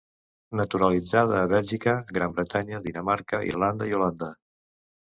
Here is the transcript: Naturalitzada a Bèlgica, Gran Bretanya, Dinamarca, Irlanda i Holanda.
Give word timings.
Naturalitzada 0.61 1.35
a 1.41 1.51
Bèlgica, 1.51 1.95
Gran 2.17 2.35
Bretanya, 2.41 2.83
Dinamarca, 2.89 3.45
Irlanda 3.53 3.93
i 3.93 3.99
Holanda. 4.01 4.35